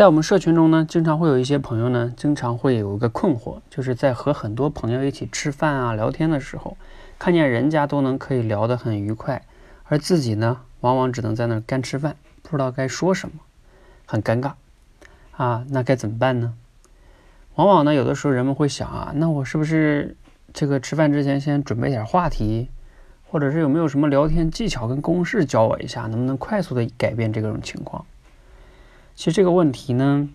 [0.00, 6.78] 在我们社群中呢，经常会有一些朋友呢，经常会有一个困惑，就是在和很多朋友一起吃饭啊、聊天的时候，
[7.18, 9.42] 看见人家都能可以聊得很愉快，
[9.84, 13.40] 而自己呢，往往只能在那干吃饭，不知道该说什么，
[14.06, 14.52] 很尴尬
[15.32, 15.66] 啊。
[15.68, 16.54] 那该怎么办呢？
[17.56, 20.16] 往往呢，有的时候人们会想啊，那我是不是
[20.54, 22.70] 这个吃饭之前先准备点话题，
[23.28, 28.02] 或者是有没有什么聊天技巧跟公式教我一下，能不能快速的改变这种情况？
[29.20, 30.30] 其实这个问题呢，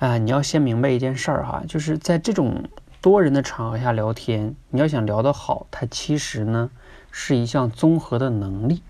[0.00, 2.64] 啊，你要先明白一件事儿哈，就是在这种
[3.00, 6.68] 多人的场合下聊天，你要想聊得好，它其实呢
[7.12, 8.82] 是一项综合的能力，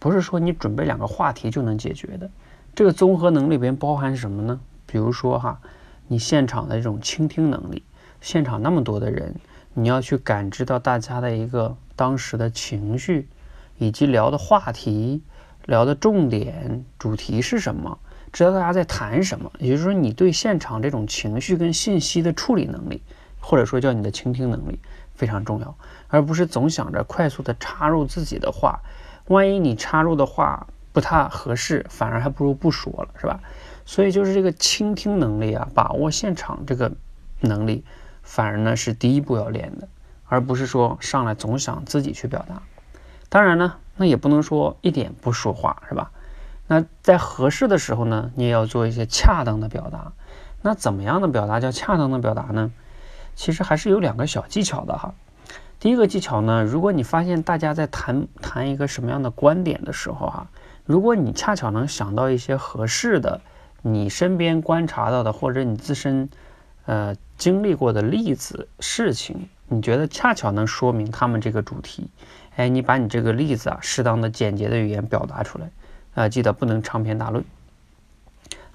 [0.00, 2.28] 不是说你准备两个话题就能解决的。
[2.74, 4.58] 这个综合能力里边包含什么呢？
[4.84, 5.60] 比如说哈。
[6.08, 7.84] 你现场的这种倾听能力，
[8.20, 9.36] 现场那么多的人，
[9.74, 13.28] 你要去感知到大家的一个当时的情绪，
[13.78, 15.22] 以及聊的话题、
[15.66, 17.98] 聊的重点主题是什么，
[18.34, 19.50] 知道大家在谈什么。
[19.58, 23.00] 也就是说，你对现场这种情绪跟信息的处理能力，
[23.40, 24.80] 或者说叫你的倾听能力
[25.14, 25.76] 非常重要，
[26.08, 28.80] 而不是总想着快速的插入自己的话。
[29.28, 33.38] 万一你插入的话不太合适，反而还不如不说了，是吧？
[33.86, 36.90] 所以就是这个倾听能力啊，把握现场这个
[37.40, 37.84] 能力，
[38.24, 39.86] 反而呢是第一步要练的，
[40.26, 42.62] 而不是说上来总想自己去表达。
[43.28, 46.10] 当然呢，那也不能说一点不说话，是吧？
[46.66, 50.12] 那在合适的时候呢，你也要做一些恰当的表达。
[50.62, 52.72] 那怎么样的表达叫恰当的表达呢？
[53.34, 55.14] 其实还是有两个小技巧的哈。
[55.78, 60.46] 第一个技巧呢，如果你发现大家在谈谈一个什么样的观点的时候哈，
[60.84, 63.40] 如果你恰巧能想到一些合适的。
[63.86, 66.30] 你身边观察到的，或者你自身，
[66.86, 72.08] 呃，经历过的例子、事情，你觉得恰巧能说明他们这个主题，
[72.56, 75.68] 哎，你把你这个例子啊，适当的简洁的语言表达出来，
[76.14, 77.44] 啊，记得不能长篇大论。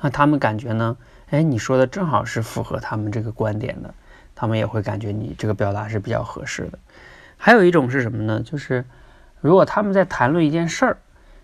[0.02, 0.98] 那他们感觉呢，
[1.30, 3.94] 哎，你说的正好是符合他们这个观点的，
[4.36, 6.80] 他们也会感觉你这个表达是比较合适的。
[7.38, 8.42] 还有一种是什么呢？
[8.42, 8.86] 就是
[9.42, 10.98] 如果他们在谈论一件事儿，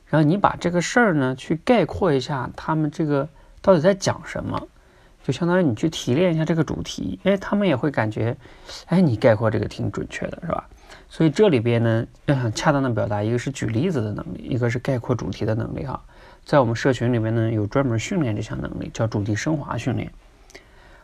[0.07, 3.27] 然后你把这个事儿呢，去概括一下他们这个。
[3.61, 4.67] 到底在讲什么？
[5.25, 8.37] 就相当于你去提炼一下这个主题，哎，他们也会感觉，
[8.85, 10.69] 哎，你概括这个挺准确的，是吧？
[11.09, 15.99] 所以这里边呢，要想恰当的表达，一个是举例子的能力，一个是概括主题的能力哈。
[16.43, 20.11] 在我们社群里面呢，有专门训练这项能力，叫主题升华训练。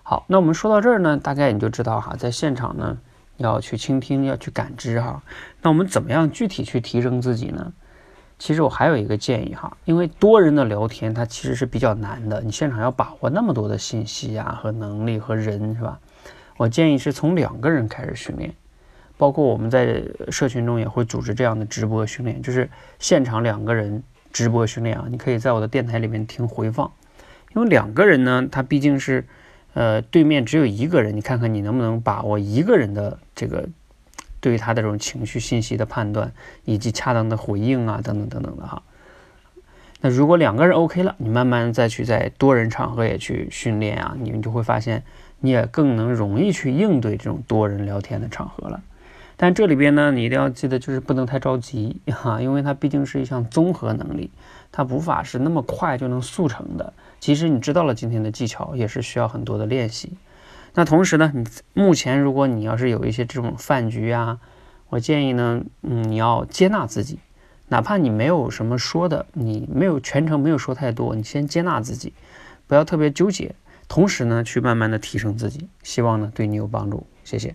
[0.03, 2.95] 好，那我们说到这儿呢，大概你就知道哈，在现场呢，
[3.37, 5.23] 要去倾听，要去感知哈。
[5.63, 7.73] 那我们怎么样具体去提升自己呢？
[8.41, 15.99] 其实我还有一个建议哈，因为多人的聊天它其实是比较难的，你现场要把握那么多的信息啊和能力和人是吧？
[16.57, 18.51] 我建议是从两个人开始训练，
[19.15, 24.01] 包括我们在社群中也会组织这样的直播训练，就是现场两个人
[24.33, 26.91] 直播训练啊，你可以在我的电台里面听回放，
[27.55, 29.23] 因为两个人呢，他毕竟是
[29.75, 33.69] 呃对面只有一个人，你看看你能不能把握一个人的这个。
[34.41, 36.33] 对于他的这种情绪信息的判断，
[36.65, 38.83] 以及恰当的回应啊，等等等等的哈。
[40.01, 45.03] 那如果两个人 OK 了，你慢慢再去在多人场合也去训练啊，你们就会发现，
[45.39, 48.81] 你也更能容易去应对这种多人聊天的场合了。
[49.37, 54.31] 但这里边呢，你一定要记得，就是不能太着急哈，因为它毕竟是一项综合能力，
[54.71, 56.93] 它无法是那么快就能速成的。
[57.19, 60.13] 即使你知道了今天的技巧，也是需要很多的练习。
[60.73, 64.39] 那同时呢，你目前如果你要是有一些这种饭局啊，
[64.89, 67.19] 我建议呢，嗯，你要接纳自己，
[67.67, 72.13] 哪怕你没有什么说的，你没有全程没有说太多，你先接纳自己，
[72.67, 73.53] 不要特别纠结，
[73.87, 77.53] 同时呢，去慢慢的提升自己，希望呢对你有帮助，谢谢。